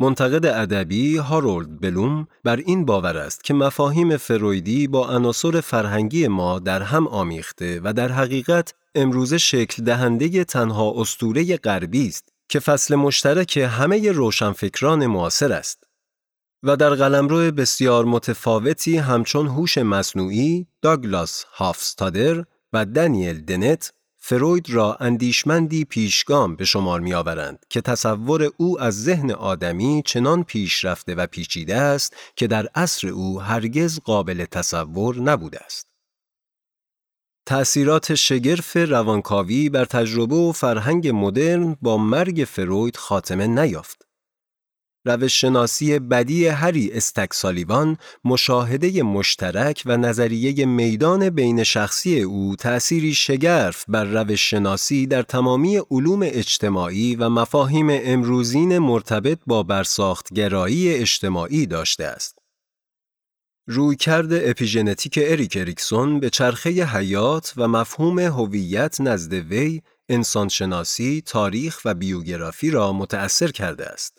[0.00, 6.58] منتقد ادبی هارولد بلوم بر این باور است که مفاهیم فرویدی با عناصر فرهنگی ما
[6.58, 12.94] در هم آمیخته و در حقیقت امروزه شکل دهنده تنها استوره غربی است که فصل
[12.94, 15.84] مشترک همه روشنفکران معاصر است.
[16.62, 24.94] و در قلمرو بسیار متفاوتی همچون هوش مصنوعی، داگلاس هافستادر و دانیل دنت فروید را
[25.00, 31.26] اندیشمندی پیشگام به شمار می آورند که تصور او از ذهن آدمی چنان پیشرفته و
[31.26, 35.86] پیچیده است که در عصر او هرگز قابل تصور نبوده است.
[37.46, 44.07] تأثیرات شگرف روانکاوی بر تجربه و فرهنگ مدرن با مرگ فروید خاتمه نیافت.
[45.08, 53.84] روش شناسی بدی هری استکسالیوان مشاهده مشترک و نظریه میدان بین شخصی او تأثیری شگرف
[53.88, 62.04] بر روش شناسی در تمامی علوم اجتماعی و مفاهیم امروزین مرتبط با برساختگرایی اجتماعی داشته
[62.04, 62.38] است.
[63.66, 71.94] رویکرد اپیژنتیک اریک اریکسون به چرخه حیات و مفهوم هویت نزد وی انسانشناسی، تاریخ و
[71.94, 74.17] بیوگرافی را متأثر کرده است.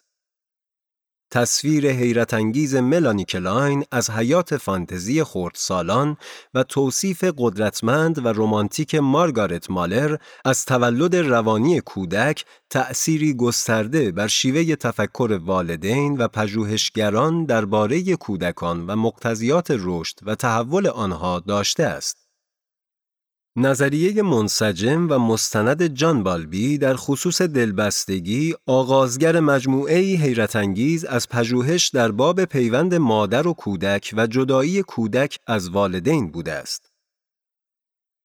[1.32, 5.24] تصویر حیرت انگیز ملانی کلاین از حیات فانتزی
[5.54, 6.18] سالان
[6.54, 14.76] و توصیف قدرتمند و رمانتیک مارگارت مالر از تولد روانی کودک تأثیری گسترده بر شیوه
[14.76, 22.29] تفکر والدین و پژوهشگران درباره کودکان و مقتضیات رشد و تحول آنها داشته است.
[23.56, 31.89] نظریه منسجم و مستند جان بالبی در خصوص دلبستگی آغازگر مجموعه حیرت انگیز از پژوهش
[31.89, 36.89] در باب پیوند مادر و کودک و جدایی کودک از والدین بوده است.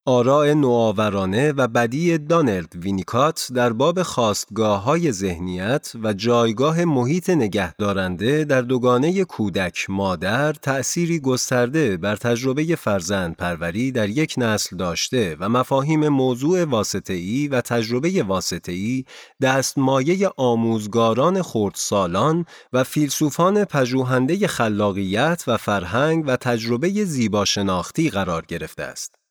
[0.07, 8.45] آراء نوآورانه و بدی دانلد وینیکات در باب خواستگاه های ذهنیت و جایگاه محیط نگهدارنده
[8.45, 15.49] در دوگانه کودک مادر تأثیری گسترده بر تجربه فرزند پروری در یک نسل داشته و
[15.49, 19.05] مفاهیم موضوع واسطه‌ای و تجربه واسطه‌ای
[19.43, 29.24] دستمایه آموزگاران خردسالان و فیلسوفان پژوهنده خلاقیت و فرهنگ و تجربه زیباشناختی قرار گرفته است.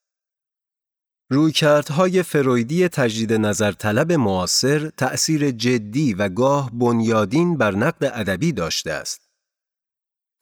[1.32, 8.92] رویکردهای فرویدی تجدید نظر طلب معاصر تأثیر جدی و گاه بنیادین بر نقد ادبی داشته
[8.92, 9.23] است.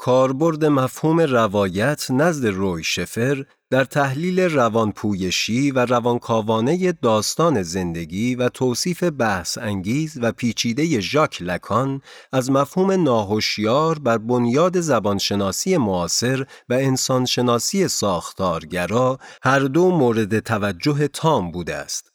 [0.03, 9.03] کاربرد مفهوم روایت نزد روی شفر در تحلیل روانپویشی و روانکاوانه داستان زندگی و توصیف
[9.03, 17.87] بحث انگیز و پیچیده ژاک لکان از مفهوم ناهوشیار بر بنیاد زبانشناسی معاصر و انسانشناسی
[17.87, 22.10] ساختارگرا هر دو مورد توجه تام بوده است.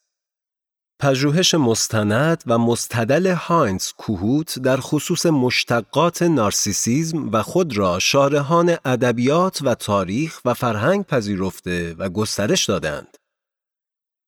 [0.98, 9.58] پژوهش مستند و مستدل هاینز کوهوت در خصوص مشتقات نارسیسیزم و خود را شارحان ادبیات
[9.62, 13.16] و تاریخ و فرهنگ پذیرفته و گسترش دادند.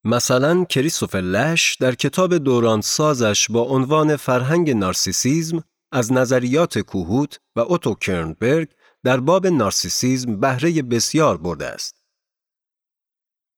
[0.04, 7.60] مثلا کریستوفر لش در کتاب دوران سازش با عنوان فرهنگ نارسیسیزم از نظریات کوهوت و
[7.60, 8.68] اوتو کرنبرگ
[9.04, 11.97] در باب نارسیسیزم بهره بسیار برده است.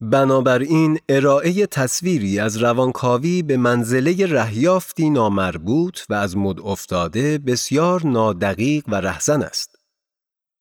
[0.03, 8.85] بنابراین ارائه تصویری از روانکاوی به منزله رهیافتی نامربوط و از مد افتاده بسیار نادقیق
[8.89, 9.70] و رهزن است.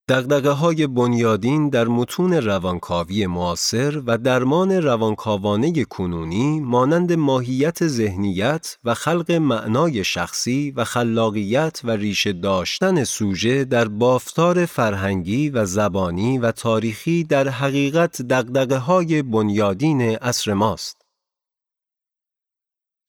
[0.10, 8.94] دقدقه های بنیادین در متون روانکاوی معاصر و درمان روانکاوانه کنونی مانند ماهیت ذهنیت و
[8.94, 16.52] خلق معنای شخصی و خلاقیت و ریشه داشتن سوژه در بافتار فرهنگی و زبانی و
[16.52, 21.02] تاریخی در حقیقت دقدقه های بنیادین عصر ماست.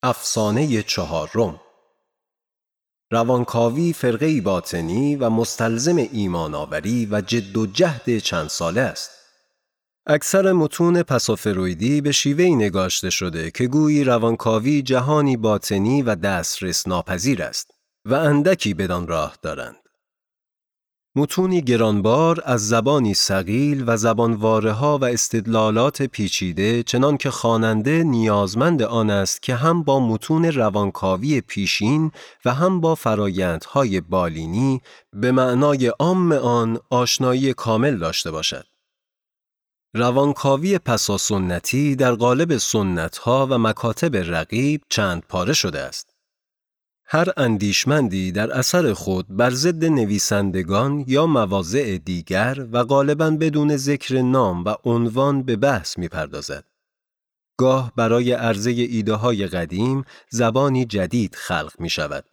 [0.03, 1.59] افسانه چهارم
[3.13, 9.11] روانکاوی فرقه باطنی و مستلزم ایمانآوری و جد و جهد چند ساله است.
[10.07, 17.43] اکثر متون پسافرویدی به شیوه نگاشته شده که گویی روانکاوی جهانی باطنی و دسترس ناپذیر
[17.43, 17.71] است
[18.05, 19.75] و اندکی بدان راه دارند.
[21.15, 28.81] متونی گرانبار از زبانی سقیل و زبانواره ها و استدلالات پیچیده چنان که خواننده نیازمند
[28.81, 32.11] آن است که هم با متون روانکاوی پیشین
[32.45, 34.81] و هم با فرایندهای بالینی
[35.13, 38.65] به معنای عام آن آشنایی کامل داشته باشد.
[39.95, 46.10] روانکاوی پساسنتی در قالب سنتها و مکاتب رقیب چند پاره شده است.
[47.13, 54.21] هر اندیشمندی در اثر خود بر ضد نویسندگان یا مواضع دیگر و غالبا بدون ذکر
[54.21, 56.63] نام و عنوان به بحث می‌پردازد.
[57.57, 62.25] گاه برای عرضه ایده های قدیم زبانی جدید خلق می شود.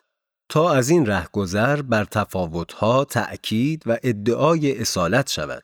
[0.48, 5.62] تا از این رهگذر بر تفاوتها تأکید و ادعای اصالت شود.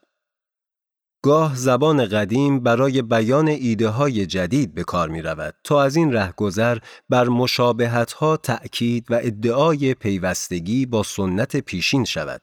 [1.25, 6.13] گاه زبان قدیم برای بیان ایده های جدید به کار می رود تا از این
[6.13, 12.43] رهگذر بر مشابهت ها تأکید و ادعای پیوستگی با سنت پیشین شود.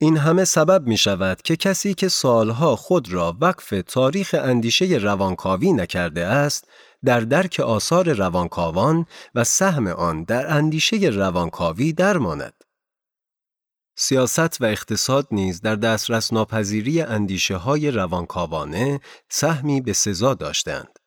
[0.00, 5.72] این همه سبب می شود که کسی که سالها خود را وقف تاریخ اندیشه روانکاوی
[5.72, 6.68] نکرده است
[7.04, 12.55] در درک آثار روانکاوان و سهم آن در اندیشه روانکاوی درماند.
[13.98, 20.98] سیاست و اقتصاد نیز در دسترس ناپذیری اندیشه های روانکاوانه سهمی به سزا داشتند.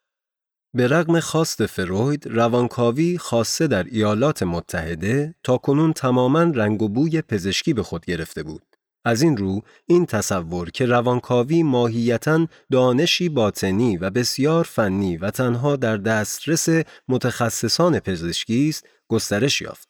[0.74, 7.22] به رغم خواست فروید، روانکاوی خاصه در ایالات متحده تا کنون تماما رنگ و بوی
[7.22, 8.62] پزشکی به خود گرفته بود.
[9.06, 15.76] از این رو این تصور که روانکاوی ماهیتا دانشی باطنی و بسیار فنی و تنها
[15.76, 16.70] در دسترس
[17.08, 19.89] متخصصان پزشکی است گسترش یافت.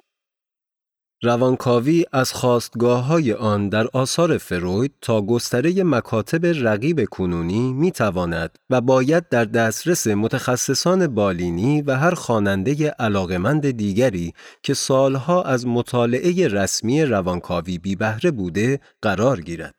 [1.22, 8.60] روانکاوی از خواستگاه های آن در آثار فروید تا گستره مکاتب رقیب کنونی می تواند
[8.70, 16.48] و باید در دسترس متخصصان بالینی و هر خواننده علاقمند دیگری که سالها از مطالعه
[16.48, 19.79] رسمی روانکاوی بی بهره بوده قرار گیرد.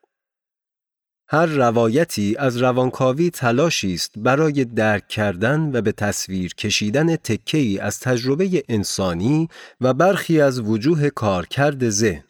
[1.33, 8.01] هر روایتی از روانکاوی تلاشی است برای درک کردن و به تصویر کشیدن تکه‌ای از
[8.01, 9.49] تجربه انسانی
[9.81, 12.24] و برخی از وجوه کارکرد ذهن.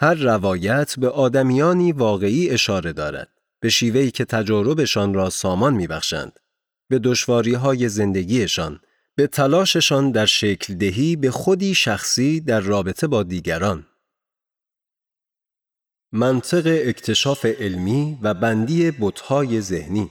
[0.00, 3.28] هر روایت به آدمیانی واقعی اشاره دارد،
[3.60, 6.40] به شیوهی که تجاربشان را سامان میبخشند،
[6.88, 8.80] به دشواری های زندگیشان،
[9.14, 13.86] به تلاششان در شکل دهی به خودی شخصی در رابطه با دیگران.
[16.12, 20.10] منطق اکتشاف علمی و بندی بتهای ذهنی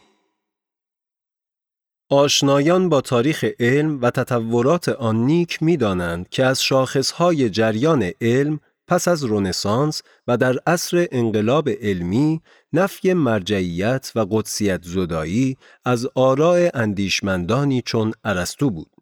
[2.10, 8.60] آشنایان با تاریخ علم و تطورات آن نیک می دانند که از شاخصهای جریان علم
[8.88, 12.42] پس از رونسانس و در عصر انقلاب علمی
[12.74, 18.97] نفی مرجعیت و قدسیت زدایی از آراء اندیشمندانی چون ارسطو بود.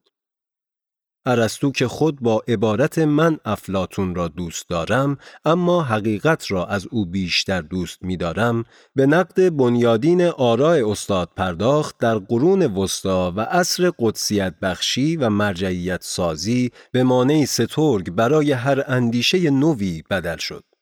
[1.26, 7.06] ارسطو که خود با عبارت من افلاتون را دوست دارم اما حقیقت را از او
[7.06, 8.66] بیشتر دوست می دارم
[8.96, 16.04] به نقد بنیادین آراء استاد پرداخت در قرون وسطا و عصر قدسیت بخشی و مرجعیت
[16.04, 20.75] سازی به مانع سترگ برای هر اندیشه نوی بدل شد.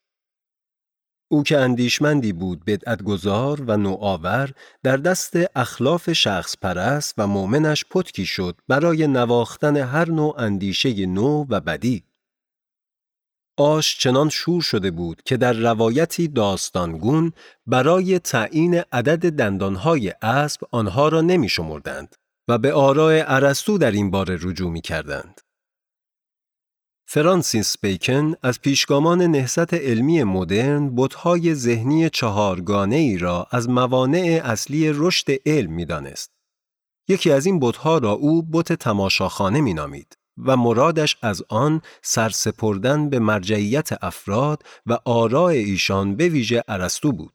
[1.28, 4.52] او که اندیشمندی بود بدعتگذار و نوآور
[4.84, 11.46] در دست اخلاف شخص پرست و مؤمنش پتکی شد برای نواختن هر نوع اندیشه نو
[11.50, 12.04] و بدی.
[13.58, 17.32] آش چنان شور شده بود که در روایتی داستانگون
[17.68, 22.16] برای تعیین عدد دندانهای اسب آنها را نمی شمردند
[22.48, 25.42] و به آراء ارسطو در این باره رجوع می کردند.
[27.14, 34.92] فرانسیس بیکن از پیشگامان نهضت علمی مدرن بتهای ذهنی چهارگانه ای را از موانع اصلی
[34.94, 36.32] رشد علم می‌دانست.
[37.08, 43.10] یکی از این بتها را او بت تماشاخانه می نامید و مرادش از آن سرسپردن
[43.10, 47.34] به مرجعیت افراد و آراء ایشان به ویژه ارسطو بود.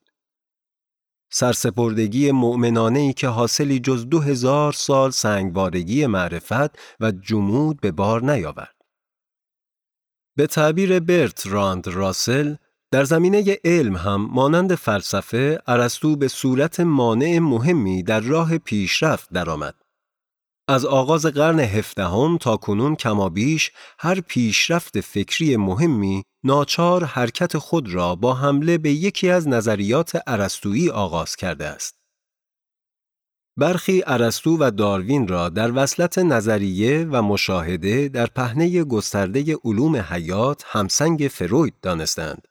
[1.31, 8.33] سرسپردگی مؤمنانه ای که حاصلی جز دو هزار سال سنگوارگی معرفت و جمود به بار
[8.33, 8.78] نیاورد.
[10.39, 12.55] به تعبیر برت راند راسل
[12.93, 19.75] در زمینه علم هم مانند فلسفه ارسطو به صورت مانع مهمی در راه پیشرفت درآمد.
[20.69, 28.15] از آغاز قرن هفدهم تا کنون کمابیش هر پیشرفت فکری مهمی ناچار حرکت خود را
[28.15, 31.98] با حمله به یکی از نظریات ارسطویی آغاز کرده است.
[33.59, 40.65] برخی ارسطو و داروین را در وصلت نظریه و مشاهده در پهنه گسترده علوم حیات
[40.67, 42.49] همسنگ فروید دانستند.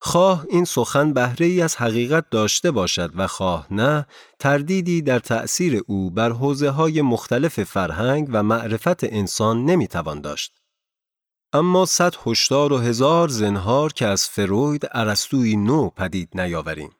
[0.00, 4.06] خواه این سخن بهره ای از حقیقت داشته باشد و خواه نه
[4.38, 10.52] تردیدی در تأثیر او بر حوزه های مختلف فرهنگ و معرفت انسان نمی‌توان داشت.
[11.52, 16.90] اما صد هشدار و هزار زنهار که از فروید ارسطوی نو پدید نیاوریم.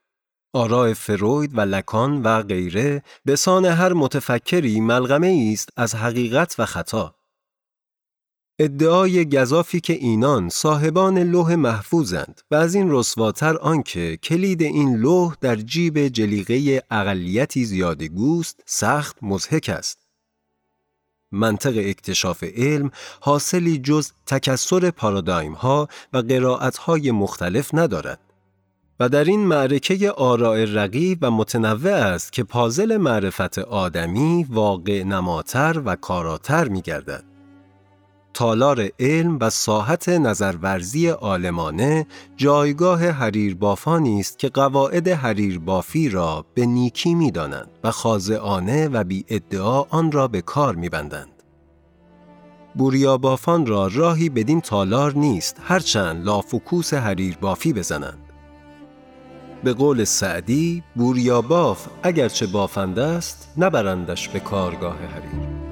[0.55, 6.67] آراء فروید و لکان و غیره به سان هر متفکری ملغمه است از حقیقت و
[6.67, 7.15] خطا.
[8.59, 15.35] ادعای گذافی که اینان صاحبان لوح محفوظند و از این رسواتر آنکه کلید این لوح
[15.41, 19.99] در جیب جلیقه اقلیتی زیاده گوست سخت مزهک است.
[21.33, 22.91] منطق اکتشاف علم
[23.21, 28.24] حاصلی جز تکسر پارادایم ها و قرائت های مختلف ندارد.
[29.01, 35.83] و در این معرکه آراء رقیب و متنوع است که پازل معرفت آدمی واقع نماتر
[35.85, 37.25] و کاراتر می گردد.
[38.35, 47.15] تالار علم و ساحت نظرورزی آلمانه جایگاه حریربافانی است که قواعد حریربافی را به نیکی
[47.15, 51.29] می دانند و خاضعانه و بی ادعا آن را به کار می بندند.
[52.75, 58.34] بوریا بافان را راهی بدین تالار نیست هرچند لافوکوس حریر بافی بزنند.
[59.65, 65.64] به قول سعدی بوریا باف اگرچه بافنده است نبرندش به کارگاه حریر.